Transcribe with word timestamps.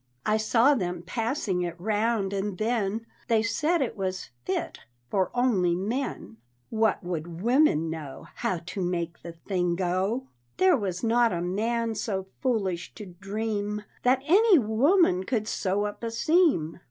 "I 0.25 0.37
saw 0.37 0.73
them 0.73 1.03
passing 1.03 1.61
it 1.61 1.79
round, 1.79 2.33
and 2.33 2.57
then 2.57 3.05
They 3.27 3.43
said 3.43 3.83
it 3.83 3.95
was 3.95 4.31
fit 4.45 4.79
for 5.11 5.29
only 5.35 5.75
men! 5.75 6.37
What 6.71 7.03
woman 7.03 7.43
would 7.43 7.77
know 7.77 8.25
How 8.37 8.61
to 8.65 8.81
make 8.81 9.21
the 9.21 9.33
thing 9.33 9.75
go? 9.75 10.25
There 10.57 10.75
was 10.75 11.03
not 11.03 11.31
a 11.31 11.39
man 11.39 11.93
so 11.93 12.25
foolish 12.41 12.95
to 12.95 13.05
dream 13.05 13.83
That 14.01 14.23
any 14.25 14.57
woman 14.57 15.23
could 15.23 15.47
sew 15.47 15.83
up 15.85 16.01
a 16.01 16.09
seam!" 16.09 16.79